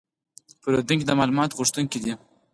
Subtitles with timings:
[0.61, 2.13] پیرودونکي د معلوماتو غوښتونکي دي.